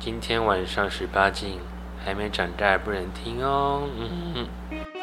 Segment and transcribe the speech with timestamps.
[0.00, 1.58] 今天晚上十八禁，
[2.04, 3.82] 还没长大不能听哦。
[3.98, 4.46] 嗯。
[4.70, 4.97] 欢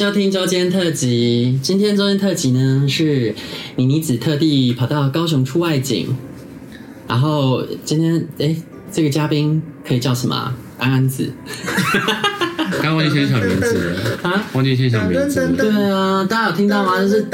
[0.00, 1.60] 收听周间特辑。
[1.62, 3.34] 今天周间特辑呢，是
[3.76, 6.16] 妮妮子特地跑到高雄出外景。
[7.06, 8.56] 然后今天，哎，
[8.90, 10.54] 这个嘉宾可以叫什么？
[10.78, 11.30] 安安子。
[12.82, 14.42] 刚忘记先想名字了啊！
[14.54, 15.46] 忘记先想名字。
[15.54, 16.98] 对啊，大家有听到吗？
[17.02, 17.26] 就是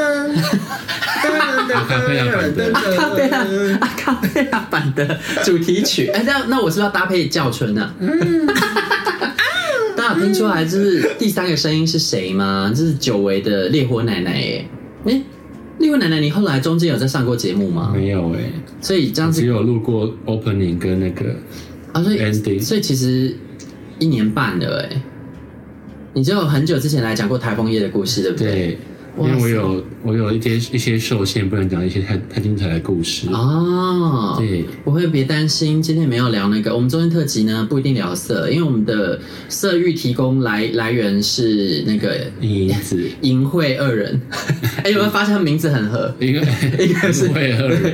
[1.73, 3.47] 阿卡贝拉版的阿卡贝拉
[3.81, 6.09] 阿卡贝拉版的主题曲。
[6.09, 7.95] 哎，那那我是不是要搭配叫春呢？
[8.01, 8.49] 嗯。
[10.17, 12.73] 听出来，就是第三个声音是谁吗？
[12.75, 14.67] 这是久违的烈火奶奶耶！
[15.05, 15.23] 哎，
[15.79, 17.93] 烈火奶奶，你后来中间有在上过节目吗？
[17.95, 18.51] 没有哎，
[18.81, 21.35] 所以这样子只有录过 opening 跟那个
[21.93, 23.35] 啊，所以 ending，所以其实
[23.99, 25.03] 一年半了哎。
[26.15, 28.53] 你就很久之前来讲过台风夜的故事，对不对？
[28.53, 28.79] 对。
[29.19, 34.35] 因为我有我有一些一些受限，不能讲一些太太精彩的故事哦。
[34.39, 36.75] 对，不会，别担心，今天没有聊那个。
[36.75, 44.21] 我们中间特辑呢，不一定聊色，因为我们的色欲提供来来源是那个银子 淫秽二人。
[44.85, 46.15] 哎，有没有发现他名字很合？
[46.21, 46.41] 一个
[46.79, 47.27] 一个是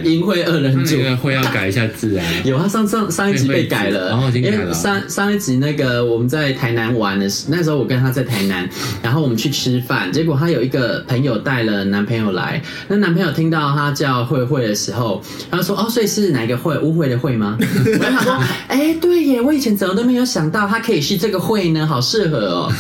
[0.05, 2.27] 淫秽二人组，那个会要改一下字啊。
[2.45, 8.69] 有啊，上上上一集被改了，因为上上一集那个我们在台南玩的时，那时候我跟他在台南，
[9.03, 11.05] 然后我们去吃饭，结果他有一个。
[11.13, 16.79] 朋友带了男朋友来，那男朋友听到他叫慧慧的时候，他说：“哦，所以是哪个慧？
[16.79, 18.33] 污秽的秽吗？” 我就想说
[18.67, 22.73] ：“哎、欸，对耶，我以前怎么都没有想到他可以是这个慧呢，好适合哦。”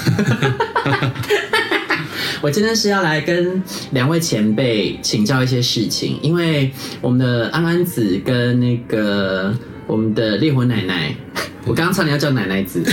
[2.40, 9.54] 我今天是要来跟两位前辈请教一些事情，因为我们的安安子跟那个
[9.92, 11.14] 我们的烈火奶奶。
[11.64, 12.82] 我刚刚差点要叫奶奶子，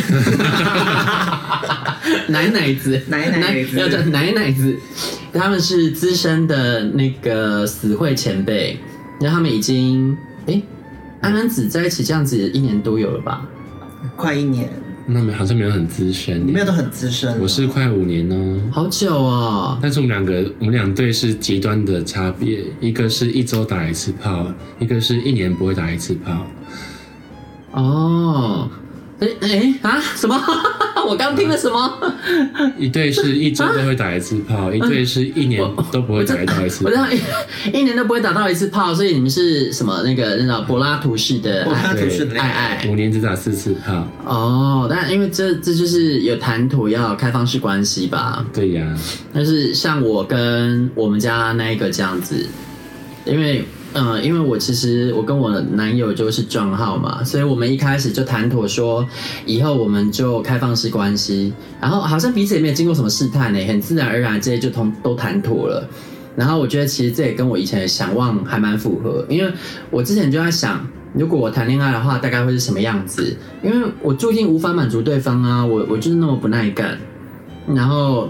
[2.28, 4.78] 奶奶子，奶奶子，要叫奶奶子。
[5.34, 8.78] 他们是资深的那个死会前辈，
[9.20, 10.16] 然后他们已经
[10.46, 10.64] 哎、欸，
[11.22, 13.42] 安安子在一起这样子一年多有了吧？
[14.16, 14.70] 快一年。
[15.08, 17.40] 那没好像没有很资深，没有都很资深。
[17.40, 19.80] 我是快五年哦，好久哦。
[19.82, 24.46] 但是我们两个，我们两队是极端的差别，一个是一周打一次炮，
[24.78, 26.46] 一个是一年不会打一次炮。
[27.72, 28.70] 哦，
[29.20, 30.36] 哎哎啊，什么？
[31.08, 31.92] 我刚听了什么？
[32.78, 35.60] 一对是一周都会打一次炮，啊、一对是一年
[35.92, 36.90] 都不会打到一次炮。
[36.90, 37.08] 我知道
[37.74, 40.04] 一年都不会打到一次炮，所以你们是什么？
[40.04, 44.08] 那个那种柏拉图式的柏拉图式的爱爱，五年只打四次炮。
[44.26, 48.46] 哦，但因为这这就是有谈吐要开放式关系吧？
[48.54, 48.96] 对呀，
[49.34, 52.46] 但是像我跟我们家那一个这样子，
[53.26, 53.66] 因为。
[53.94, 59.04] 嗯，因为我其实我跟我男友就是撞号嘛，所以我们一开始就谈妥说，
[59.48, 61.52] 以后我们就开放式关系，
[61.82, 65.90] 然后好像彼此也没有经过什么试探呢，很自然而然这些就通都谈妥了。
[66.36, 69.52] 然后我觉得其实这也跟我以前的想望还蛮符合，因为
[69.90, 73.36] 我之前就在想，如果我谈恋爱的话，大概会是什么样子？
[73.64, 76.96] 因为我注定无法满足对方啊，我我就是那么不耐干，
[77.66, 78.30] 然后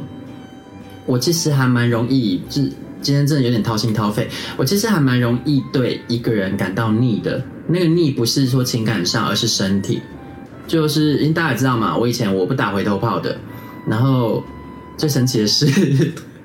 [1.05, 2.63] 我其实还蛮容易就。
[3.01, 4.27] 今天真的有点掏心掏肺，
[4.57, 7.41] 我其实还蛮容易对一个人感到腻的。
[7.67, 10.01] 那个腻不是说情感上，而是身体。
[10.67, 13.37] 就是因为大家也知道嘛，我以前我不打回头炮的。
[13.87, 14.43] 然后
[14.97, 15.65] 最神奇的是，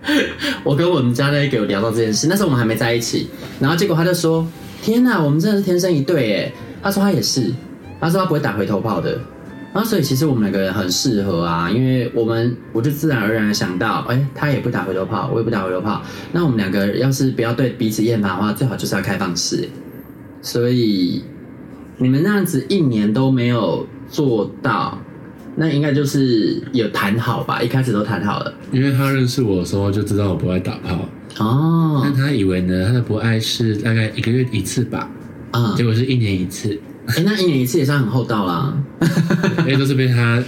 [0.65, 3.29] 我跟我们家那个有聊到这件事，那时候我们还没在一起。
[3.61, 4.47] 然后结果他就说
[4.81, 7.53] ：“天哪，我们真的是天生一对！”诶，他说他也是，
[8.01, 9.19] 他说他不会打回头炮的。
[9.75, 19.69] 然后所以其实我们两个人很适合啊，因为我们我就自然而然想到，哎，他也不打回头炮，我也不打回头炮，那我们两个要是不要对彼此厌烦的话，最好就是要开放式。
[20.41, 21.25] 所以
[21.99, 24.97] 你们那样子一年都没有做到，
[25.57, 27.61] 那应该就是有谈好吧？
[27.61, 28.55] 一开始都谈好了。
[28.71, 31.09] 因为他认识我的时候就知道我不爱打炮
[31.39, 35.11] 哦，但他以为呢，他的不爱是大概一个月一次吧，
[35.51, 36.79] 啊、嗯，结果是一年一次。
[37.07, 38.75] 哎、欸，那一年一次也算很厚道啦。
[39.67, 40.43] 哎，都是被他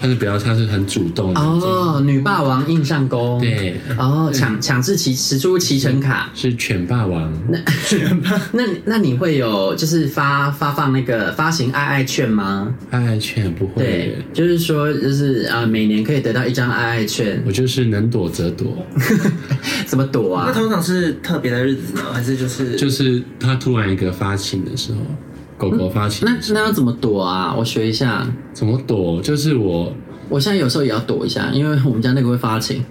[0.00, 7.30] 他是比较他是很主动的哦，女霸王硬上弓，对，哦，强强制骑使出骑乘卡，是犬霸王。
[7.48, 12.74] 那犬霸 那那你会有就是发发放那个发行爱爱券吗？
[12.90, 17.40] 爱爱券不会，对，就是说就是啊，每年可以得到一张爱爱券。
[17.46, 18.84] 我就是能躲则躲，
[19.86, 20.46] 怎么躲啊？
[20.48, 24.98] 那通常是特别的日子呢，还是就是就是他突然一个发情的时候。
[25.60, 27.54] 狗狗发情，那那要怎么躲啊？
[27.54, 28.26] 我学一下。
[28.54, 29.20] 怎么躲？
[29.20, 29.94] 就是我，
[30.30, 32.82] 我现在有时候也要躲一下，因为我们家那个会发情。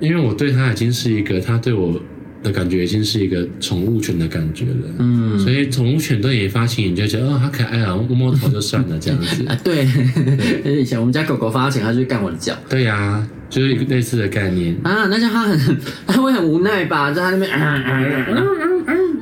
[0.00, 2.00] 因为我对它已经是一个，它对我
[2.42, 4.72] 的感觉已经是一个宠物犬的感觉了。
[4.98, 9.46] 嗯，所以宠物犬对你发情，你就觉得哦，好可爱啊，摸摸头就算了这样子。
[9.46, 9.86] 啊， 对。
[10.64, 12.54] 以前我们家狗狗发情，它就干我的脚。
[12.68, 15.06] 对呀、啊，就是一个类似的概念啊。
[15.10, 15.76] 那叫它很，
[16.06, 17.50] 它会很无奈吧，在它那边。
[17.52, 18.65] 嗯嗯嗯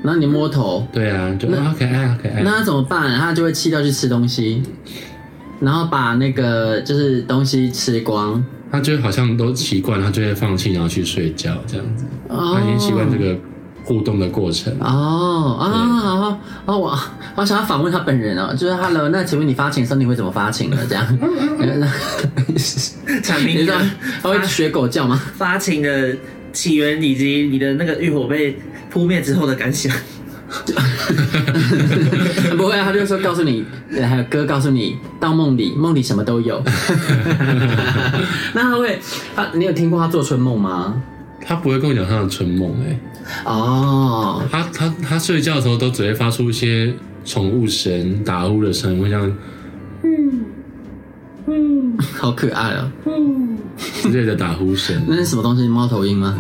[0.05, 2.43] 然后你摸头，对啊，就好可爱，好可爱。
[2.45, 3.19] 那他怎么办？
[3.19, 4.63] 他就会气到去吃东西，
[5.61, 8.45] 然后把那个就是东西吃光。
[8.71, 12.05] 他就好像都习惯，他就会放弃，然后去睡觉这样子。
[12.29, 13.35] 他已经习惯这个
[13.83, 14.71] 互动的过程。
[14.79, 16.77] 哦啊啊啊！
[16.77, 16.99] 我
[17.37, 20.77] 我想要访问他本人哦，就是 Hello，那请问你发情的时候你会怎么发情呢？
[20.87, 21.07] 这样，
[23.23, 23.79] 产品你知道
[24.23, 25.19] 他会学狗叫吗？
[25.37, 26.15] 发情的
[26.55, 28.57] 起源以及你的那个浴火被。
[28.91, 29.93] 扑灭之后的感想，
[32.57, 36.63] 不会啊，他就说告诉你，还有歌告诉你，到梦里，梦里什么都有。
[38.55, 39.01] 那他会，
[39.35, 41.03] 他你有听过他做春梦吗？
[41.45, 42.97] 他不会跟我讲他的春梦，哎，
[43.45, 49.37] 哦，他他他睡觉的时候都只会发出一些宠物声、打呼的声，会像嗯
[51.47, 53.59] 嗯，好可爱啊，嗯
[54.03, 55.03] 之类的打呼声。
[55.07, 55.67] 那是什么东西？
[55.69, 56.39] 猫头鹰吗？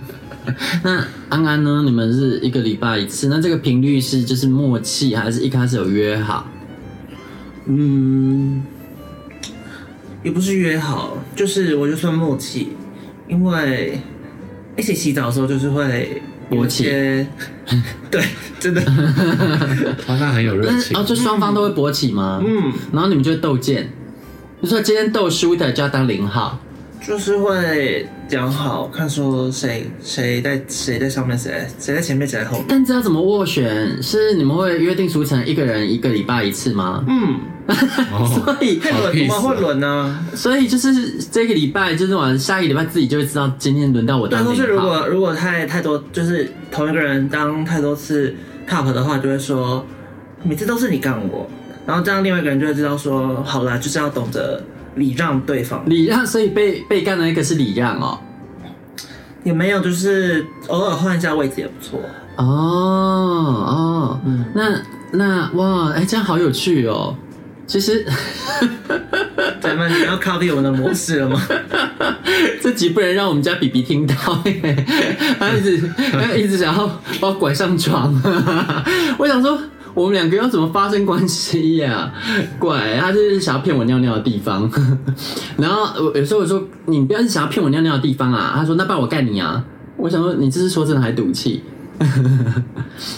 [0.82, 1.82] 那安安呢？
[1.84, 3.28] 你们是一个礼拜一次？
[3.28, 6.46] 那这个频率是就是默契，还是一开始有约好？
[7.66, 8.62] 嗯，
[10.22, 12.72] 也不是约好，就是我就算默契，
[13.28, 14.00] 因为
[14.76, 16.84] 一起洗澡的时候就是会勃起，
[18.10, 18.22] 对，
[18.58, 18.82] 真的，
[20.06, 22.42] 他很有热情，哦，就双方都会勃起吗？
[22.42, 23.92] 嗯，然后你们就会斗剑，
[24.62, 26.58] 就说今天斗输的就要当零号。
[27.00, 32.66] 就是会讲好，看说谁谁在谁在上面，谁谁在前面，谁在后面。
[32.68, 34.02] 但知道怎么斡旋？
[34.02, 37.02] 是你们会约定俗成一个人一个礼拜一次吗？
[37.08, 37.38] 嗯，
[38.44, 40.26] 所以会轮，我们会轮呢。
[40.34, 44.44] 所以就是这个礼拜就是完，下一个礼拜自己就会知道今天轮到我当。
[44.44, 48.34] 对，就是如果如果太太多，就是同一个人当太多次
[48.68, 49.86] top 的话，就会说
[50.42, 51.48] 每次都是你干我，
[51.88, 54.62] 然后这样另外一个人就会知道说，好啦，就是要懂得。
[54.94, 58.18] 礼让对方，礼让，所以被被干的那个是礼让哦，
[59.44, 62.00] 也没有，就是偶尔换一下位置也不错
[62.34, 64.82] 哦哦，嗯，那
[65.12, 67.14] 那哇，哎、欸，这样好有趣哦。
[67.64, 68.04] 其实，
[69.60, 71.40] 咱们你要 copy 我们的模式了吗？
[72.60, 74.14] 这集不能让我们家 BB 听到，
[75.38, 76.88] 他一直他一直想要
[77.20, 78.12] 把我拐上床，
[79.16, 79.56] 我想说。
[79.98, 82.14] 我们两个要怎么发生关系呀、啊？
[82.60, 84.70] 怪，他就是想要骗我尿尿的地方。
[85.58, 88.52] 然后我有时候我说，你不要是想要骗我尿尿的地方啊。
[88.54, 89.64] 他说，那不然我干你啊。
[89.96, 91.64] 我想说，你这是说真的还赌气？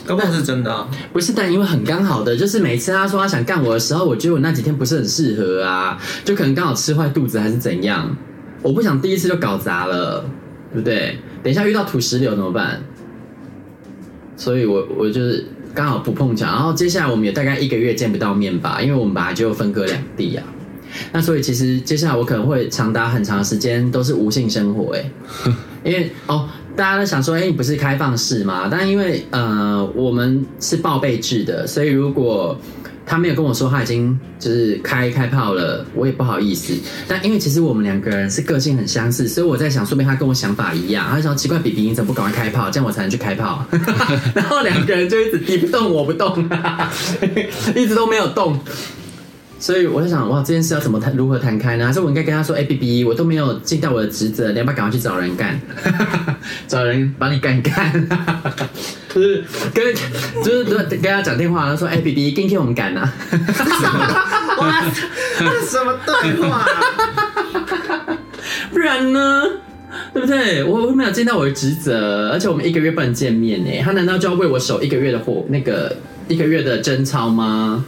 [0.07, 0.89] 根本是真的、啊。
[1.13, 8.17] 不是，但因为很刚好的，就是每次他说他想干我的时候，我觉得我那几天不是很适合啊，就可能刚好吃坏肚子还是怎样。
[8.63, 10.25] 我不想第一次就搞砸了，
[10.73, 11.19] 对不对？
[11.43, 12.81] 等一下遇到土石流怎么办？
[14.35, 15.45] 所以我我就是。
[15.75, 20.45] 刚好不碰巧，然后接下来我们也大概一个月见不到面吧，因为我们本来就分隔两地啊。
[21.13, 25.11] 那所以其实接下来我可能会长达很长时间都是无性生活哎，
[25.85, 28.69] 因为哦，大家都想说，哎，你不是开放式吗？
[28.69, 32.59] 但因为呃，我们是报备制的，所以如果
[33.11, 36.73] 他没有跟我说他已经就是开开炮了，我也不好意思。
[37.09, 41.05] 但因为其实我们两个人是个性很相似，所以我在想，说明他跟我想法一样。
[41.11, 43.67] 他就想奇怪比比你怎么不赶快开炮，这样我才能去开炮。
[44.33, 46.49] 然后两个人就一直你不动我不动，
[47.75, 48.57] 一直都没有动。
[49.61, 51.87] 所以我在想，哇，这件事要怎么谈，如何谈开呢？
[51.87, 55.61] 还是我应该跟他说，哎，BB，我都没有尽到我的职责，你要不要赶快去找人干？
[56.67, 58.09] 找人把你干干？
[59.15, 59.95] 就是跟
[60.43, 63.13] 就是跟跟他讲电话，他说，哎，BB，今天我们干啊？
[64.59, 64.83] 哇，
[65.69, 66.67] 什么对话？
[68.73, 69.43] 不然呢？
[70.15, 70.65] 对不对？
[70.65, 73.71] 我我没有尽到我的职责，而且我们一个月不能见面呢。
[73.85, 75.95] 他难道就要为我守一个月的火那个
[76.29, 77.85] 一个月的贞操吗？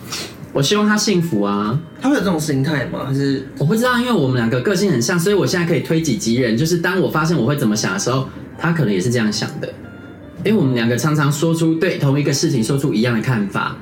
[0.52, 1.78] 我希望他幸福啊！
[2.00, 3.06] 他会有这种心态吗？
[3.06, 6.56] 还是我不知道，因为我们两个个性很像，所以我现在可以推己及人。
[6.56, 8.28] 就是当我发现我会怎么想的时候，
[8.58, 9.72] 他可能也是这样想的。
[10.44, 13.76] 因为我们两个常常说出对同一个事情说出一样的看法，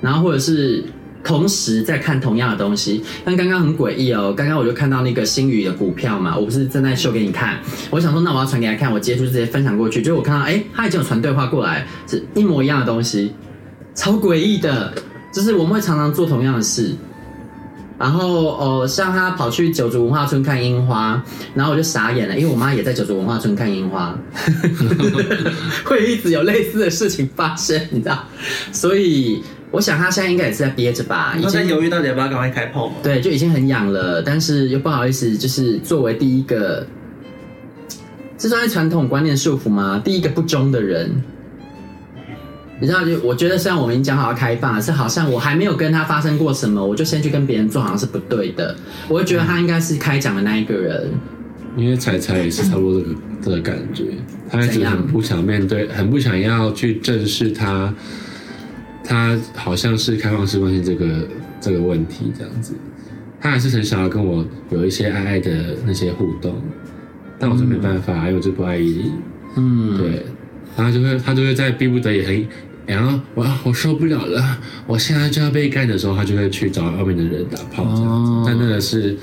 [0.00, 0.84] 然后或者是
[1.24, 3.02] 同时在看同样的东西。
[3.24, 13.32] 但刚刚很诡异哦，刚刚我就看到那个星宇的股票嘛，我不是正在秀给你看，我想说那我要传给他看，我截图直接分享过去，就我看到哎、欸，他已经有传对话过来，是一模一样的东西，
[13.94, 14.92] 超诡异的，
[15.32, 16.94] 就是我们会常常做同样的事。
[17.98, 21.22] 然后哦，像他跑去九族文化村看樱花，
[21.54, 24.18] 然后我就傻眼了，因为我妈也在九族文化村看樱花，
[25.84, 28.24] 会一直有类似的事情发生，你知道？
[28.72, 32.96] 所以我想他现在应该也是在憋着吧，已经在犹豫到底要不要赶快开炮嘛。
[33.04, 36.84] 对，就已经很痒了，但是又不好意思，就是作为第一个，
[38.36, 40.02] 这算是传统观念束缚吗？
[40.04, 41.22] 第一个不忠的人。
[42.82, 48.74] 你知道，就我觉得，虽然我们已经讲好要开放，是好像我还没有跟他发生过什么，我就先去跟别人做，好像是不对的。
[49.06, 51.12] 我会觉得他应该是开讲的那一个人，
[51.76, 54.06] 因为彩彩也是差不多这个这个感觉，
[54.50, 57.94] 他一直很不想面对，很不想要去正视他，
[59.04, 61.06] 他好像是开放式关系这个
[61.60, 62.74] 这个问题这样子，
[63.40, 66.60] 他还是很想要跟我有一些爱爱的那些互动，
[67.38, 69.12] 但我就没办法，嗯、因为我就不爱你，
[69.54, 70.26] 嗯，对，
[70.76, 72.44] 然后就会他就会在逼不得已很。
[72.92, 78.30] 然后我我受不了了，我现在就要被干的时候，他就会去找外面的人打炮这样子。
[78.30, 79.16] 哦、但那个是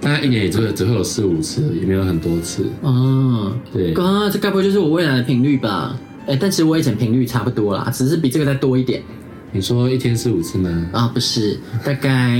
[0.00, 2.66] 大概一年也只会只会有四五次，也没有很多次。
[2.82, 5.98] 哦，对，刚刚这该不会就是我未来的频率吧？
[6.26, 9.02] 哎，但其实我以前频率差不多啦，只是比这个再多一点。
[9.52, 10.68] 你说一天四五次吗？
[10.92, 12.36] 啊、哦，不是，大概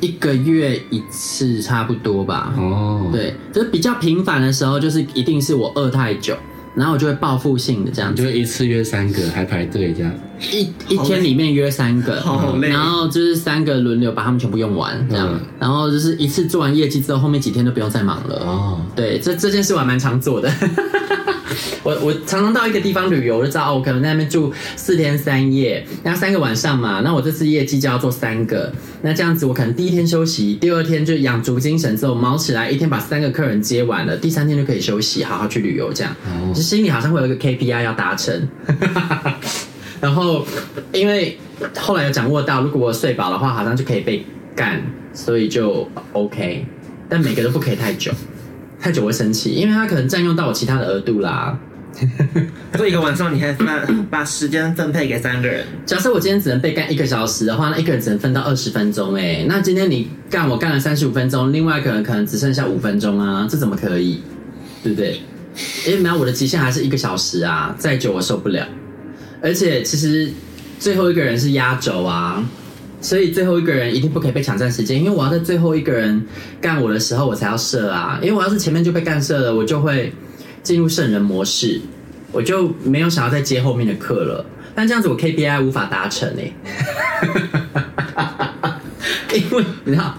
[0.00, 2.54] 一个月一次，差不多吧。
[2.56, 6.36] 哦，对，就是比较频繁的时候，就是一定是我饿太久。
[6.74, 10.12] 然后我就会报复性的这样子，就一次约三个，还排队这样，
[10.52, 12.68] 一一天里面约三个，好累。
[12.68, 18.36] 然后就是三个轮流把他们全部用完这样，嗯、然后就是一次做完业绩之后，后面几天都不用再忙了。
[18.44, 20.50] 哦，对，这这件事我还蛮常做的。
[21.84, 28.72] 我我常常到一个地方旅游，就知道哦，我可能在那边住四天三夜，那三个晚上嘛，那我这次业绩就要做三个，
[29.02, 36.16] 那这样子我可能第一天休息，第二天就养足精神之后忙起来，一天把三个客人接完了，第三天就可以休息，好好去旅游这样，
[36.54, 38.48] 就心里好像会有一个 KPI 要达成。
[40.00, 40.44] 然后
[40.92, 41.38] 因为
[41.78, 44.24] 后来有掌握到，如果我睡饱的话，好像就可以被
[44.56, 46.64] 干，所以就 OK，
[47.10, 48.10] 但每个都不可以太久，
[48.80, 51.58] 太久会生气，因为他可能占用到我其他的额度啦。
[52.74, 55.64] 做一个晚上，你还把把时间分配给三个人。
[55.86, 59.14] 假设我今天只能被干一个小时的话，那一个人只能分到二十分钟。
[59.14, 64.22] 哎，那今天你干我干了三十五分钟，另外一个人可能只剩下五分钟啊，这怎么可以？
[64.82, 65.20] 对不对？
[65.86, 68.66] 因为没有我的极限还是一个小时啊，再久我受不了。
[69.40, 70.30] 而且其实
[70.80, 72.44] 最后一个人是压轴啊，
[73.00, 76.26] 所以最后一个人一定不可以被抢占时间，因为我要在最后一个人
[76.60, 80.12] 干我的时候我才要射啊，因为我要是前面就被干射了，我就会。
[80.64, 81.80] 进入圣人模式，
[82.32, 84.44] 我就没有想要再接后面的课了。
[84.74, 86.52] 但这样子我 KPI 无法达成哎，
[89.32, 90.18] 因为你知道，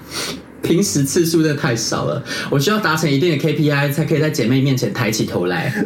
[0.62, 5.74] 平时次数真的太少了，我需要达成一定的 KPI 才可以在姐妹面前抬起头来。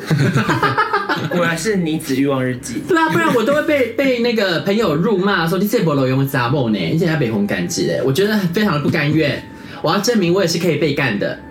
[1.31, 2.81] 果然是女子欲望日记。
[2.87, 9.43] 对啊，不然我都会被被那个朋友辱骂说你这波老用杂梦呢，你现在被红感激哎，我觉得非常的不甘愿，
[9.81, 11.39] 我要证明我也是可以被干的。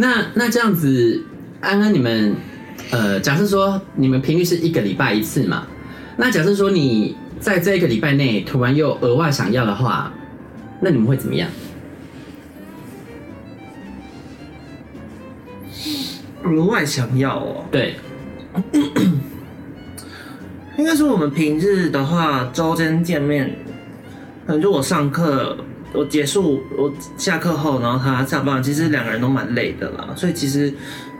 [0.00, 1.22] 那那这样子，
[1.60, 2.34] 安安你们，
[2.90, 5.66] 呃，假设说你们频率是一个礼拜一次嘛？
[6.16, 10.10] 那假设说你在这一个礼拜内突然又额外想要的话，
[10.80, 11.50] 那你们会怎么样？
[16.44, 17.64] 额外想要哦？
[17.70, 17.96] 对，
[20.78, 23.54] 应该说我们平日的话，周间见面，
[24.46, 25.58] 可能就我上课。
[25.92, 30.72] 我结束，我下课后，然后他下班，其实两个人都蛮累的啦，所以其实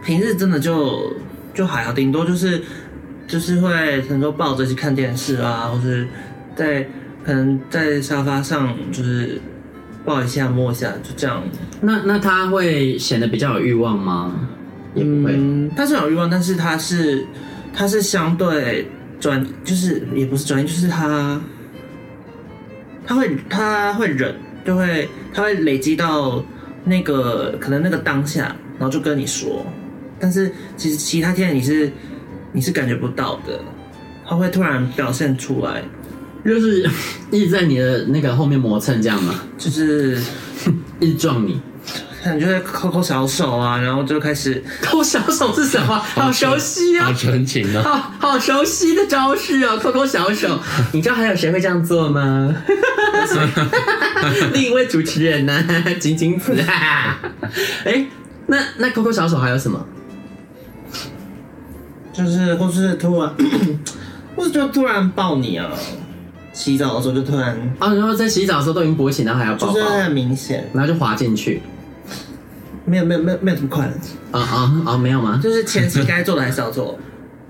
[0.05, 1.13] 平日真的就
[1.53, 2.63] 就还好，顶多就是
[3.27, 6.07] 就是会很多抱着去看电视啊，或是
[6.55, 6.87] 在
[7.25, 9.41] 可能在沙发上就是
[10.05, 11.43] 抱一下摸一下，就这样。
[11.81, 14.33] 那那他会显得比较有欲望吗？
[14.95, 17.27] 嗯，他是有欲望，但是他是
[17.75, 21.41] 他是相对专，就是也不是专业，就是他
[23.05, 24.33] 他会他会忍。
[24.65, 26.43] 就会，他会累积到
[26.85, 29.65] 那个可能那个当下，然后就跟你说，
[30.19, 31.91] 但是其实其他天你是
[32.53, 33.61] 你是感觉不到的，
[34.29, 35.83] 他会突然表现出来，
[36.45, 36.89] 就是
[37.31, 39.35] 一直在你的那个后面磨蹭这样嘛？
[39.59, 40.19] 就是
[41.01, 41.61] 一直撞你。
[42.35, 45.99] 你就会抠抠小手啊，然后就开始抠小手是什么？
[46.15, 47.83] 好熟悉啊，好纯情啊，
[48.19, 50.61] 好好熟悉的招式啊，抠抠小手。
[50.93, 52.55] 你知道还有谁会这样做吗？
[54.53, 55.65] 另一位主持人呢、啊？
[55.99, 56.55] 金金子。
[56.61, 57.19] 哎、
[57.85, 58.07] 欸，
[58.47, 59.85] 那那抠抠小手还有什么？
[62.13, 63.35] 就是或是突然，
[64.37, 65.71] 或是就突然抱你啊。
[66.53, 71.63] 洗澡的时候就突然，啊，然后在洗澡的时候都已经勃起，然后还要抱抱，就是很明显，然后就滑进去。
[72.85, 73.87] 没有没有没有没有这么快，
[74.33, 74.97] 啊啊啊！
[74.99, 75.39] 没有吗？
[75.43, 76.99] 就是前期该做的还是要做。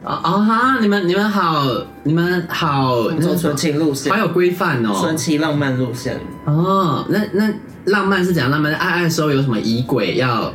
[0.02, 0.78] 啊啊哈！
[0.80, 1.66] 你们你们好，
[2.04, 6.18] 你们好，走纯情路线，好有规范哦，纯情浪漫路线。
[6.46, 7.52] 哦，那那
[7.84, 8.50] 浪漫是怎样？
[8.50, 10.52] 浪漫爱爱的时候有什么仪轨要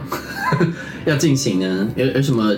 [1.05, 1.87] 要进行呢？
[1.95, 2.55] 有有什么？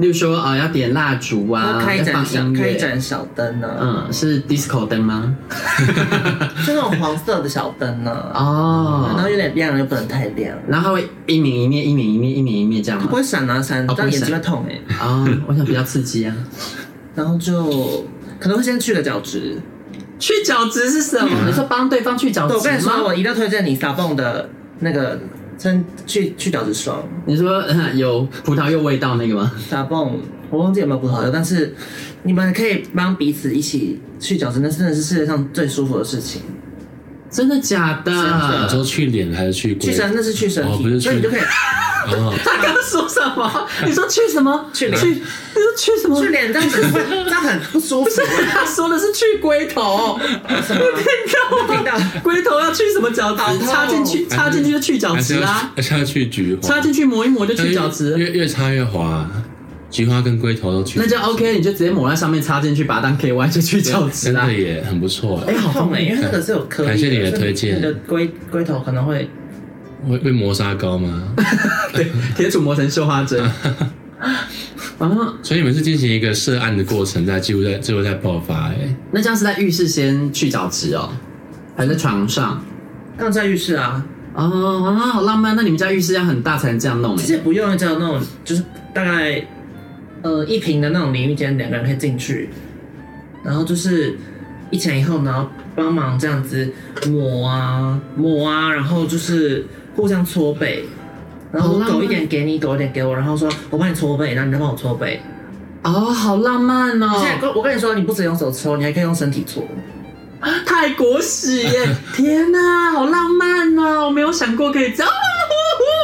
[0.00, 3.68] 例如说啊，要点蜡烛啊，开一盏小开一盏小灯呢？
[3.80, 5.36] 嗯，是 disco 灯吗？
[6.66, 8.10] 就那种黄色的小灯呢？
[8.34, 13.06] 哦，然后有点亮又不能太亮，然后它会一明一灭，一明一灭，一明一灭这样吗？
[13.08, 14.96] 不会闪啊闪，但眼睛会痛哎。
[14.98, 16.34] 啊，我想比较刺激啊。
[17.14, 18.06] 然后就
[18.38, 19.58] 可能会先去个角质，
[20.18, 21.28] 去角质是什么？
[21.46, 22.54] 你说帮对方去角质？
[22.54, 25.18] 我跟你说，我一定要推荐你撒蹦的那个。
[25.60, 27.62] 先去去角质霜，你说
[27.94, 29.52] 有葡萄柚味道那个吗？
[29.68, 31.74] 打蹦，我忘记有没有葡萄柚，但是
[32.22, 36.40] 你们可以帮彼此一起去角质，那真的是世界上最舒服的事情。
[37.30, 38.12] 真的假的？
[38.12, 40.12] 你说去脸还是去去身？
[40.14, 41.40] 那是去身体，哦、不是去所以你就可以。
[41.40, 43.68] 哦、他刚刚说什么？
[43.86, 44.68] 你说去什么？
[44.72, 45.00] 去脸？
[45.00, 45.08] 去？
[45.10, 46.20] 你说去什么？
[46.20, 48.10] 去脸这样子会，这样很不舒服。
[48.50, 50.18] 他说的是去龟头。
[50.66, 50.82] 什么？
[51.68, 51.92] 听到？
[52.22, 53.66] 龟头要去什么角质？
[53.66, 55.72] 插进去，插进去就去角质啊！
[55.82, 59.28] 插去菊花，插进去磨一磨就去角质，越越插越滑。
[59.90, 64.46] 菊花跟龟头都去，那就 OK，你就直接抹在上面，插进去，把它当 KY 就去角质啦。
[64.46, 65.40] 真的也很不错。
[65.48, 66.88] 哎，好痛哎，因为那个是有颗粒。
[66.88, 67.76] 感谢你的推荐。
[67.76, 69.28] 你的龟龟头可能会
[70.08, 71.34] 会被磨砂膏吗？
[71.92, 72.06] 对，
[72.36, 73.42] 铁杵磨成绣花针。
[74.98, 78.76] 啊，所以你们是进行一个涉案的过程，在记录在最后在爆发哎。
[79.10, 81.10] 那这样是在浴室先去角质哦，
[81.76, 82.62] 还是在床上？
[83.18, 84.06] 刚在浴室啊。
[84.34, 85.56] 哦啊，好浪漫。
[85.56, 87.16] 那你们家浴室要很大才能这样弄？
[87.16, 88.62] 其实不用这样弄，就是
[88.94, 89.44] 大概。
[90.22, 92.50] 呃，一瓶的那种淋浴间，两个人可以进去，
[93.42, 94.16] 然后就是
[94.70, 96.72] 一前一后，然后帮忙这样子
[97.08, 100.84] 抹啊抹啊，然后就是互相搓背，
[101.52, 105.20] 然后我抖一点给你，抖一点给我，然后说我帮你搓背，然后你再帮我搓背。
[105.82, 107.18] 哦，好浪漫哦！
[107.18, 109.64] 现在我跟你说，你不只用手搓，你还可以用身体搓。
[110.66, 111.96] 泰国洗耶！
[112.14, 114.06] 天哪，好浪漫哦！
[114.06, 115.10] 我没有想过可以这样。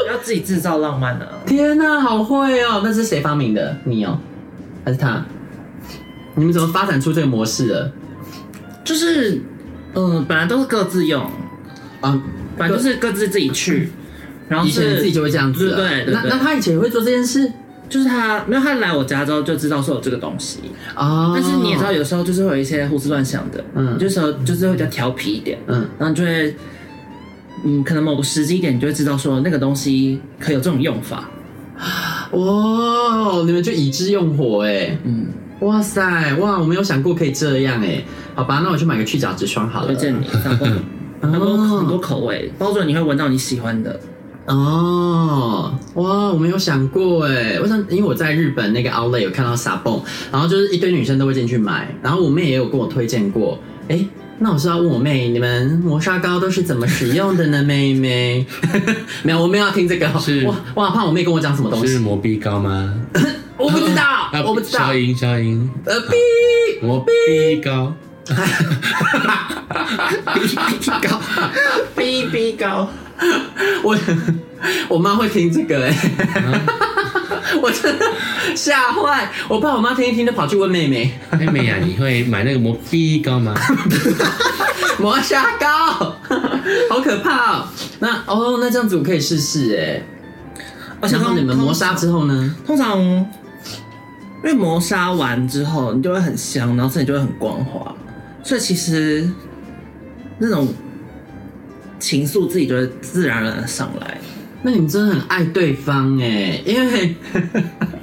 [0.06, 1.26] 要自己制造浪漫啊。
[1.44, 2.80] 天哪，好会哦！
[2.84, 3.76] 那是谁发明的？
[3.84, 4.18] 你哦，
[4.84, 5.25] 还是他？
[6.34, 7.92] 你们怎么发展出这个模式的？
[8.84, 9.40] 就是，
[9.95, 11.23] 嗯、呃，本来都是各自用
[12.00, 12.23] 啊，
[12.56, 13.90] 反正就是各自自己去，
[14.49, 15.71] 然后以前自己就会这样子。
[15.71, 16.14] 对对，对，对。
[16.14, 17.50] 那那他以前也会做这件事？
[17.88, 20.58] 就是他没有，他来我家之后就知道说有这个东西
[20.95, 21.32] 啊。
[21.32, 26.56] 但是你也知道，有时候就是会有一些胡思乱想的，嗯，就时候就是会比较调皮一点，嗯，然后就会，
[27.67, 31.29] 嗯，可能某个时机点你就会知道说那个东西可以有这种用法。
[32.31, 35.26] 哇，你们就已知用火哎，嗯，
[35.61, 38.02] 哇塞，哇，我没有想过可以这样哎。
[38.35, 39.87] 好吧，那我去买个去角质霜好了。
[39.89, 40.26] 推荐你，
[41.21, 43.99] 很多 很多口味，包准你会闻到你喜欢的。
[44.47, 50.00] 哦，哇，我没有想过哎，我想因为我在日本那个 Outlet 有看到 Sabon，
[50.31, 54.07] 然后就是一堆女生都会进去买，然后我妹也有跟我推荐过，哎，
[54.38, 57.62] 那我是要问我妹，你们磨砂膏都是怎么使用的呢？
[57.64, 58.46] 妹妹，
[59.22, 61.88] 没有，我没有要听这个，是，我我好，怕我妹跟我讲什么东西？
[61.94, 62.92] 是磨逼膏吗？
[63.56, 64.86] 我不知道， 啊、我不知道。
[64.86, 66.16] 消音消音，呃，逼
[66.82, 67.94] 磨逼膏，
[68.26, 68.34] 逼
[70.42, 71.20] 逼膏，
[71.96, 72.88] 逼逼膏。
[73.82, 73.96] 我
[74.88, 75.95] 我妈会听这个哎、
[77.62, 78.04] 我真的
[78.54, 81.12] 吓坏，我怕我妈听一听就跑去问妹妹。
[81.38, 83.54] 妹妹呀、啊，你会买那个磨逼膏吗？
[84.99, 86.16] 磨砂膏，
[86.90, 87.69] 好可怕、哦。
[87.99, 90.02] 那哦，那这样子我可以试试哎。
[91.08, 92.56] 然后你们磨砂之后呢？
[92.66, 93.25] 通常因
[94.45, 97.95] 为磨砂完之后，你就会很香，然后身体就会很光滑，
[98.42, 99.30] 所以其实
[100.38, 100.69] 那种。
[101.99, 104.21] 情愫自己就会自然而然上来，
[104.62, 107.14] 那你们真的很爱对方哎，因为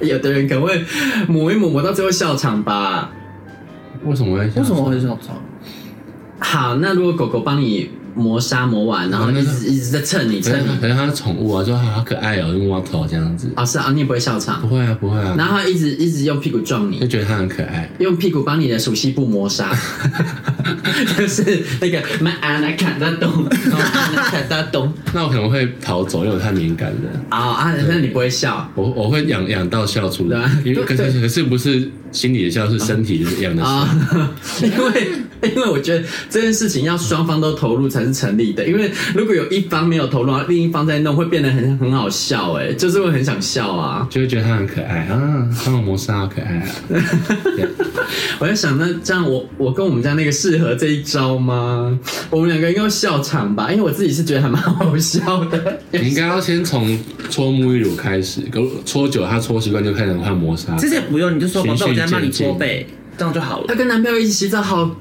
[0.00, 0.82] 有的人可能会
[1.28, 3.10] 抹一抹抹到最后笑场吧？
[4.04, 4.44] 为什么会？
[4.44, 5.36] 为什么会笑场？
[6.38, 7.90] 好，那如果狗狗帮你。
[8.14, 13.50] 磨砂磨完，然后一直一直在蹭你蹭你，可是它是宠物啊，就好可爱哦，用猫头这样子。
[13.56, 14.60] 啊是啊，你也不会笑场？
[14.60, 15.34] 不会啊，不会啊。
[15.36, 19.76] 然后它一直一直用屁股撞你，就觉得它很可爱，用屁股帮你的熟悉部磨砂，
[21.18, 24.92] 就是那个麦安来看得懂，看得懂。
[25.12, 27.10] 那我可能会逃走，因为我太敏感了。
[27.30, 28.68] 啊啊，那你不会笑？
[28.74, 33.88] 我我会痒痒到笑出来，因为可是可是不是心里的笑，是身体就是一样的笑。
[34.66, 35.12] 因为
[35.56, 38.04] 因为我觉得这件事情要双方都投入才。
[38.04, 46.68] 是成立的，因为如果有一方没有投入，另一方在弄，会变得很很好笑，哎，就是会很想笑啊，就会觉得他很可爱啊，看我磨砂好可爱啊。
[48.38, 51.98] 我在想，那这样我我跟我们家那个室适合这一招吗？
[52.28, 55.80] 我们两个应该会笑场吧，因为我自己是觉得还蛮好笑的。
[55.92, 56.98] 你应该要先从
[57.30, 58.42] 搓沐浴乳开始，
[58.84, 60.76] 搓久他搓习惯就开始换磨砂。
[60.76, 63.64] 其实也不用，你就说宝贝，我在帮你搓背，这样就好了。
[63.68, 64.94] 他跟男朋友一起洗澡，好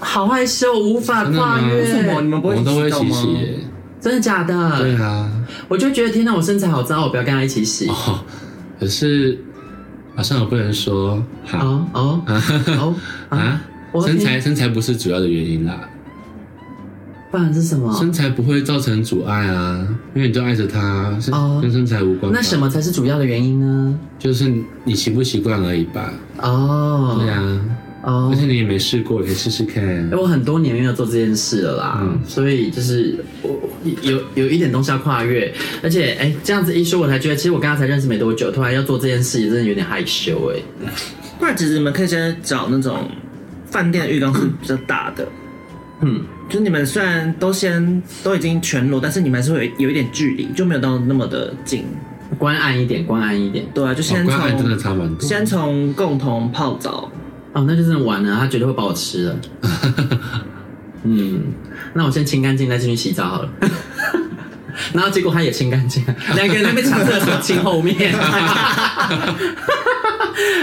[0.00, 1.74] 好害羞，无法跨越。
[1.76, 2.78] 为什么你们不会洗澡吗？
[2.80, 3.58] 我们都会一起洗耶。
[4.00, 4.78] 真的假的？
[4.78, 5.30] 对啊，
[5.68, 7.86] 我就觉得天哪，我身材好糟，我不要跟他一起洗。
[7.88, 8.24] 哦，
[8.80, 9.38] 可是
[10.16, 12.94] 好像 我不能说好哦哦哦
[13.28, 13.60] 啊，
[14.06, 15.78] 身材身材不是主要的原因啦，
[17.30, 17.92] 不然是什么？
[17.92, 21.10] 身材不会造成阻碍啊，因为你就爱着他，
[21.60, 22.32] 跟身材无关。
[22.32, 23.98] 那什么才是主要的原因呢？
[24.18, 24.50] 就是
[24.84, 26.10] 你习不习惯而已吧。
[26.38, 27.60] 哦，对啊。
[28.02, 29.84] 哦，而且你也没试过，可以试试看。
[29.84, 33.60] 哎，我很多年没有做这件事了啦，嗯、所以就是我
[34.02, 40.88] 有有一点东西要跨越，而且哎，这样子一说，我才觉得其实我跟他才认识没多久，突然要做这件事，也真的有点害羞哎。
[41.38, 43.06] 不然其实你们可以先找那种
[43.66, 45.28] 饭店浴缸是比较大的，
[46.00, 51.84] 嗯，就是你们虽然都先都已经全裸，但是你们还是会有，有一点距离，就没有到那么的近，
[52.38, 53.66] 关暗一点，关暗一点。
[53.74, 57.09] 对啊，就先从、哦、真的差蛮多，先从共同泡澡。
[57.52, 59.36] 哦，那就真的完了，他绝对会把我吃了。
[61.04, 61.42] 嗯，
[61.94, 63.48] 那我先清干净再进去洗澡好了。
[64.92, 67.96] 然后结果他也清干净，两个人在那边抢厕所清后面。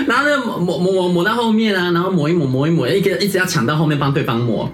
[0.08, 4.72] 然后呢，抹抹抹抹到后面啊，然后抹一抹抹一抹，一个一直要抢到后面帮对方抹。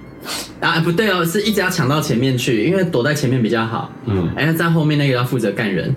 [0.59, 3.91] 啊，不对哦，是一直要抢到前面去，因为躲在前面比较好。
[4.05, 5.93] 嗯，哎，在后面那个要负责干人。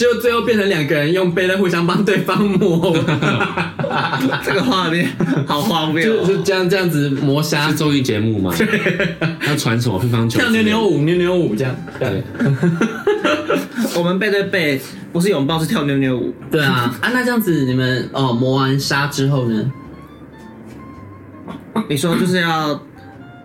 [0.00, 2.90] 就最后变成两个人用杯来互相帮对方摸，
[4.42, 5.06] 这个画面
[5.46, 7.68] 好荒谬，就是这样这样子磨砂。
[7.68, 8.50] 是综艺节目吗？
[9.46, 10.38] 要传什么乒乓球？
[10.40, 11.76] 跳扭扭舞，扭扭舞这样。
[11.98, 12.22] 对，
[13.94, 14.80] 我们背对背，
[15.12, 16.32] 不是拥抱，是跳扭扭舞。
[16.50, 19.70] 对啊，啊，那这样子你们哦磨完砂之后呢？
[21.90, 22.80] 你说就是要。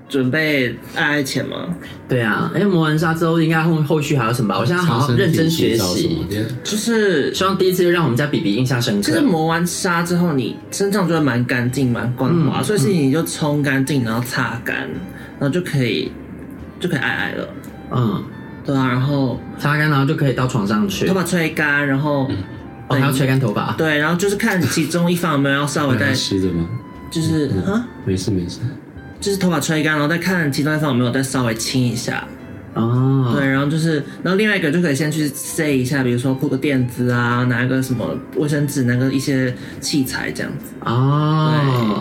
[0.07, 1.67] 准备爱爱前吗？
[2.07, 4.59] 对啊，因为磨完砂之后应该后后续还有什么吧？
[4.59, 6.25] 我现在好好认真学习，
[6.63, 9.11] 就是希望第一次就让我们家 BB 印象深刻。
[9.11, 14.75] 就是磨完砂之后，你身上就会蛮干净、蛮光滑，嗯、所以是你就冲干净，然后擦干，
[15.39, 16.11] 然后就可以
[16.79, 17.47] 就可以爱爱了。
[17.91, 18.23] 嗯，
[18.63, 22.37] 对啊，然后擦干，然后就可以到床上去，头发吹干，然后、嗯、
[22.89, 23.73] 哦还要吹干头发。
[23.75, 26.67] 对，然后就是看其中一方有没有要稍微再湿的吗？
[27.09, 28.59] 就是啊、嗯，没事没事。
[29.25, 32.23] 就是头发吹干，然后再看其他地方有没有再稍微清一下。
[32.75, 40.75] 哦，对，然后就是，然后另外一个就可以先去塞一下，比如说铺个垫子啊，拿一个什么卫生纸，拿个一些器材这样子。
[40.81, 41.51] 哦，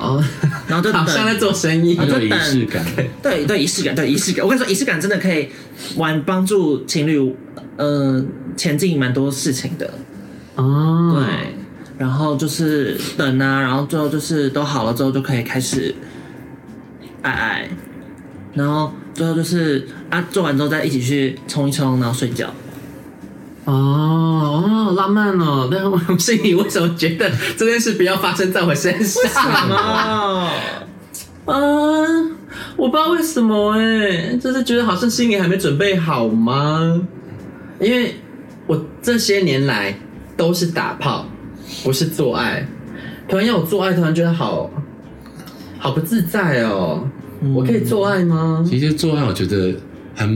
[0.02, 0.24] 哦，
[0.68, 2.84] 然后就 好像在做生意，就仪式感。
[3.22, 4.44] 对对，仪式感，对仪式感。
[4.44, 5.48] 我跟你说，仪式感真的可以
[5.96, 7.34] 玩帮助情侣，
[7.78, 8.22] 呃，
[8.54, 9.88] 前进蛮多事情的。
[10.56, 11.54] 哦，对，
[11.96, 15.94] 然后就是等啊，然后最后就是都好了之后就可以开始。
[17.24, 17.68] 爱爱，
[18.52, 22.46] 然后最后就是啊，做完之后再一起去冲一冲，然后睡觉。
[23.64, 25.66] 哦哦，浪漫哦！
[25.70, 29.22] 但是我心里为什么觉得这件事不要发生在我身上？
[29.22, 29.74] 为什么？
[31.46, 31.56] 啊，
[32.76, 37.00] 我不知道为什么哎，就是觉得好像心里还没准备好吗？
[37.80, 38.16] 因为
[38.66, 39.98] 我这些年来
[40.37, 41.24] 都是打炮，
[41.82, 42.68] 不是做爱。
[43.26, 44.70] 突然要我做爱，突然觉得好。
[45.78, 47.06] 好不自在哦！
[47.44, 48.64] 嗯、我可以做爱吗？
[48.68, 49.74] 其实做爱，我觉得
[50.14, 50.26] 还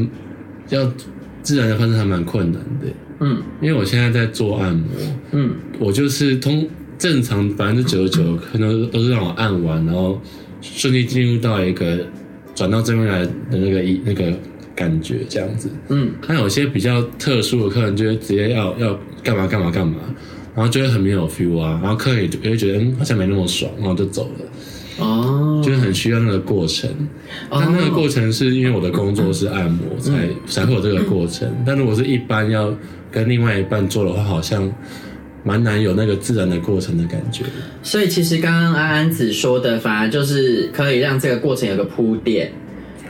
[0.68, 0.92] 要
[1.42, 2.86] 自然的方式还蛮困难的。
[3.20, 4.86] 嗯，因为我现在在做按摩，
[5.32, 6.68] 嗯，我就是通
[6.98, 10.20] 正常百分之九十九可能都是让我按完，然后
[10.60, 11.98] 顺利进入到一个
[12.54, 14.32] 转到这边来的那个一那个
[14.76, 15.70] 感觉这样子。
[15.88, 19.96] 嗯，但有些比较特殊的客人就会直接要要干嘛干嘛干嘛，
[20.54, 25.04] 然后就会很没有 feel 啊，然后客人也也会觉得嗯好像没那么爽，然后就走了。
[25.04, 26.90] 哦，就是很需要那个过程，
[27.50, 30.12] 但那个过程是因为我的工作是按摩才，
[30.46, 31.46] 才才会有这个过程。
[31.66, 32.74] 但如果是一般要
[33.12, 34.72] 跟另外一半做的话，好像
[35.44, 37.44] 蛮难有那个自然的过程的感觉。
[37.82, 42.50] 所以其实刚刚安安子说的，反而就是可以让这个过程有个铺垫，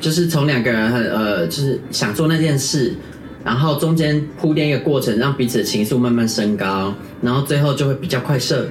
[0.01, 2.92] 就是从两个人很呃，就是想做那件事，
[3.44, 6.92] 然后中间铺垫一个过程，让彼此的情愫慢慢升高，
[7.23, 8.68] 然后最后就会比较快射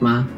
[0.00, 0.28] 吗？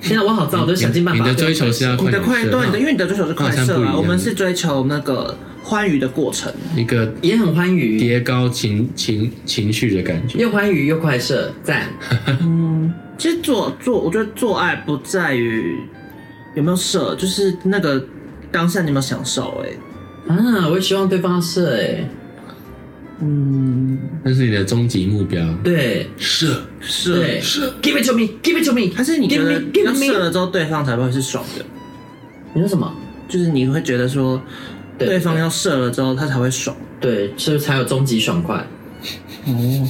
[0.00, 1.22] 现在我好糟，我都想尽办法。
[1.22, 3.94] 你的追求是要快，你的快，对，你的因为你的追求是快射啊。
[3.96, 11.88] 我们是追求那个欢愉的过程，一个也很欢愉，叠高情情情绪的感觉，又欢愉又快射，赞。
[12.40, 15.76] 嗯，其实做做，我觉得做爱不在于
[16.54, 18.02] 有没有射，就是那个
[18.52, 19.62] 当下你有没有享受。
[19.64, 22.08] 哎，啊，我也希望对方射哎。
[23.20, 25.44] 嗯，那是你的终极目标。
[25.64, 31.64] 对，射射射，，Give it to me，Give it to me，还是你觉 Give 得 me, give 要 me 射了之后，对方才会是爽的？
[32.54, 32.94] 你说什么？
[33.28, 34.40] 就是你会觉得说，
[34.96, 36.74] 对对方要射了之后，他才会爽。
[37.00, 38.56] 对，所以才有终极爽快，
[39.46, 39.88] 哦，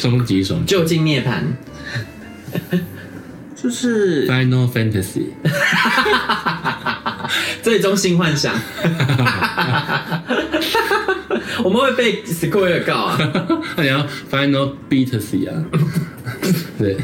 [0.00, 1.42] 终极爽就近涅槃。
[3.54, 5.26] 就是，Final Fantasy。
[7.62, 8.54] 最终性幻想，
[11.64, 13.18] 我们会被 Square 告啊
[13.76, 15.64] 那 你要 Final Fantasy 啊？
[16.78, 16.96] 对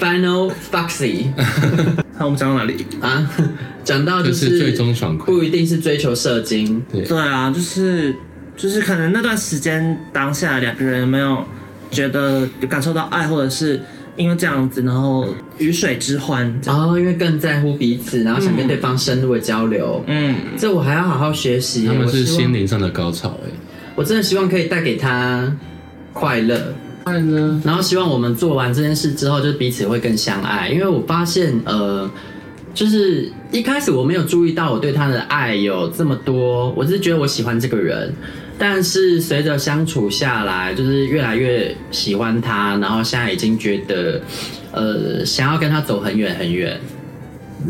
[0.00, 1.26] ，，Final Foxy
[2.18, 2.86] 那我们讲到哪里？
[3.00, 3.28] 啊，
[3.84, 8.14] 讲到就就是最终爽快不一定是追求射精，对，对啊，就是
[8.56, 11.44] 就是可能那段时间当下两个人有没有
[11.90, 13.80] 觉得有感受到爱，或者是
[14.16, 15.26] 因为这样子，然后
[15.58, 16.92] 鱼水之欢然后。
[16.94, 21.86] 哦，因为更在乎彼此，然后想跟对方深入的交流，嗯，这我还要好好学习。
[21.86, 23.50] 他们是心灵上的高潮哎。
[23.96, 25.52] 我真的希望可以带给他
[26.12, 27.58] 快乐，快乐？
[27.64, 30.68] 然后希望我们做完这件事之后，就是彼此会更相爱。
[30.68, 32.08] 因为我发现，呃，
[32.74, 38.14] 就是一开始我没有注意到我对他的爱有这么多，我只是觉得我喜欢这个人，
[38.58, 44.20] 但是随着相处下来，就是越来越喜欢他，然后现在已经觉得，
[44.72, 46.78] 呃，想要跟他走很远很远。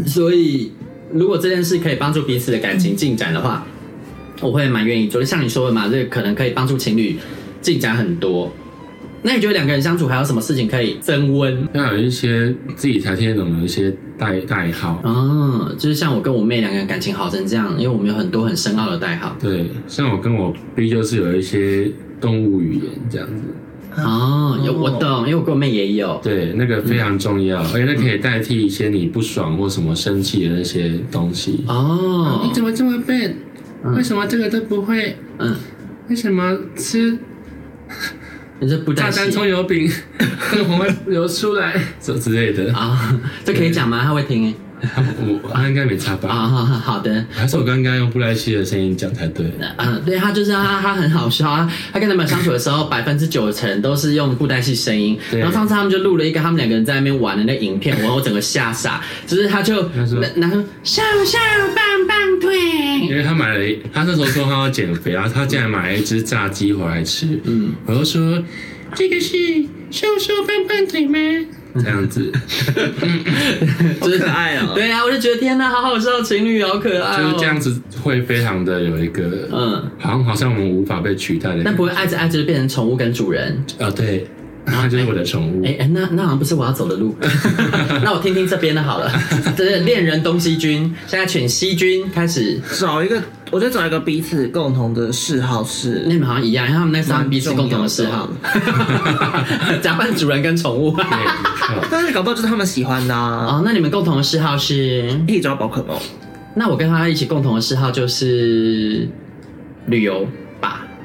[0.06, 0.72] 所以，
[1.12, 3.64] 如果这件事可以帮助彼此的感情进展的话，
[4.40, 5.27] 我会蛮愿意做的。
[5.27, 7.16] 像你说的嘛，这个可能可以帮助情侣
[7.61, 8.53] 进展很多。
[9.22, 11.66] 那你觉得两个人相处还有什么事情可以增温？
[11.72, 15.01] 要有一些自己才听得懂的一些代代号。
[15.03, 19.37] 哦，就是像我跟我妹两个人感情好成这样，因为我们有很多很深奥的代号。
[19.40, 23.42] 对，像我跟我 B 就是有一些动物语言这样子。
[23.96, 26.20] 哦，有我懂，因为我跟我妹也有。
[26.22, 31.64] 对，那个非常重要，而且那可以代替一些你不爽或什么生气的那些东西。
[31.66, 33.35] 哦，你怎么这么笨？
[33.94, 35.16] 为什么这个都不会？
[35.38, 35.56] 嗯，
[36.08, 37.18] 为什么吃
[38.58, 39.90] 你这不炸弹葱油饼
[40.50, 41.74] 会红会流出来？
[42.00, 42.72] 这之类的。
[42.74, 43.18] 啊？
[43.44, 44.02] 这可以讲吗？
[44.02, 44.54] 他会听
[45.42, 46.29] 我他应该没差吧？
[46.29, 46.49] 啊。
[46.49, 47.25] 好好的。
[47.31, 49.51] 还是我刚刚用布莱希的声音讲才对。
[49.77, 51.70] 嗯，对他就是他，他很好笑啊。
[51.92, 55.18] 他跟他们相处的时候，百分之九成都是用布袋戏声音。
[55.33, 59.03] 然后上次他们就录了一个他们两个人在那边玩的那影片，我我整个吓傻。
[59.27, 61.40] 就是他就他说然后上上
[61.75, 62.59] 棒棒腿，
[63.01, 67.40] 因为他买了，他那时候说他要减肥，然后他竟然买了一只炸鸡回来吃。
[67.44, 68.42] 嗯，我就说
[68.94, 69.37] 这个是
[69.90, 71.18] 瘦瘦棒棒腿吗？
[71.82, 72.32] 这样子，
[74.00, 83.56] 好可爱哦、对啊，我就觉得天哪，好好笑，情侣好可爱、哦，就是这样子会非常的有一个，嗯，好像好像我们无法被取代的感觉，但不会爱着爱着就变成宠物跟主人。
[83.78, 84.26] 啊，对，
[84.66, 85.64] 他就是我的宠物。
[85.64, 87.16] 哎、哎，那那好像不是我要走的路，
[88.05, 89.11] 那我听听这边的好了。
[89.57, 98.29] 这是恋人东西君，现在选西君开始，找一个，我觉得找一个彼此共同的嗜好是那你们好像一样，因为他们那是他们彼此共同的嗜好，
[99.83, 100.94] 假扮主人跟宠物。
[101.90, 103.46] 但是搞不好就是他们喜欢的啊。
[103.46, 105.09] 哦，那你们共同的嗜好是？
[105.26, 105.98] 一起找宝可梦，
[106.55, 109.09] 那我跟他一起共同的嗜好就是
[109.87, 110.31] 旅游吧，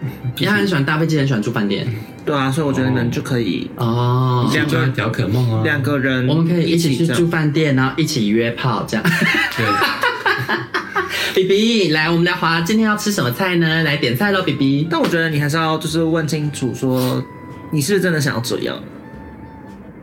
[0.38, 1.88] 因为他很喜欢搭飞机，很喜欢住饭店。
[2.26, 9.04] 对啊，所以我觉得你们就可以哦，两个喜欢宝可梦啊，两个人，我们可以一起去住饭店，然后一起约炮这样。
[9.58, 9.66] 对，
[11.34, 13.84] 比比，来，我们来华，今天要吃什么菜呢？
[13.84, 14.88] 来点菜喽，比比。
[14.90, 17.24] 但我觉得你还是要就是问清楚，说
[17.72, 18.78] 你是不是真的想要这样，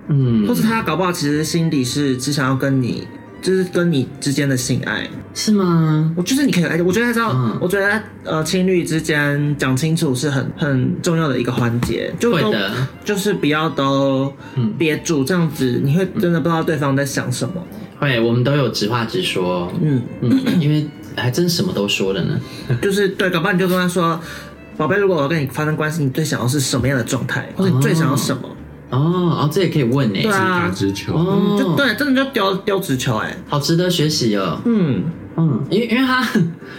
[0.09, 3.07] 嗯或，是他搞不好其实心底是只想要跟你，
[3.40, 5.09] 就是跟你之间的性爱。
[5.35, 6.12] 是吗？
[6.16, 12.70] 我就是你可以，我觉得还是要，嗯我觉得呃，情侣之间讲清楚是很很重要的一个环节，就都会的
[13.05, 14.33] 就是不要都
[14.77, 17.55] 憋住，这样子你会真的不知道对方在想什么。
[18.01, 19.70] 会，我们都有直话直说。
[19.81, 22.40] 嗯，嗯，因为还真什么都说了呢。
[22.83, 24.20] 就是对，搞不好你就跟他说，
[24.77, 28.42] 宝贝，如果我要跟你发生关系，你最想要是什么样的状态，或者你最想要什么？
[28.44, 28.51] 哦
[28.90, 30.18] 哦哦，这也可以问呢。
[30.22, 34.61] 对啊打直球，哦，就对，真的就丢丢直球、欸，哎，好值得学习哦。
[34.64, 35.05] 嗯，
[35.38, 36.29] 嗯，因为因为他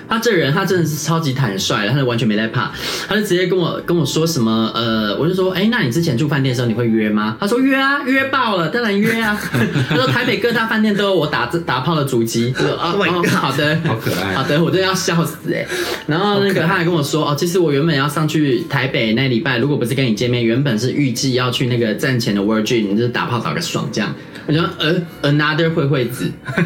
[0.08, 2.72] 他这人他真的是超级坦率的，他就完全没在怕，
[3.08, 7.38] 他就直接跟我跟我说什么呃，我就说哎、欸，那你之前住饭店的时候你会约吗？
[7.40, 9.40] 他说约啊，约爆了，当然约啊。
[9.90, 12.54] 他说台北各大饭店都有我打打炮的足迹。
[12.58, 15.68] 我说哦 Oh 哦好的，好可爱 好的，我真的要笑死哎、欸。
[16.08, 24.14] 然后那个他还跟我说哦，其实我原本要上去台北那礼拜，如果不是跟你见面，原本是预计要去那个站前的 Virgin，就是打炮打个爽这样。
[24.48, 26.32] 我觉得呃，another 慧慧子，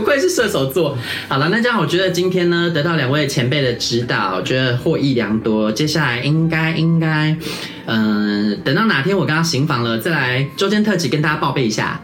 [0.00, 0.96] 不愧是射手座。
[1.28, 5.70] 好了，那这样我觉得今天呢，得到两位前辈的指导，我觉得获益良多。
[5.70, 7.36] 接下来应该应该，
[7.86, 12.00] 嗯、等到哪天我跟他行房了，再来周间特辑跟大家报备一下。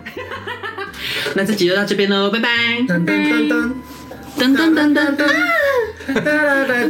[1.35, 2.49] 那这集就到这边喽，拜拜。
[2.87, 3.73] 噔噔噔噔
[4.39, 5.17] 噔噔噔噔噔噔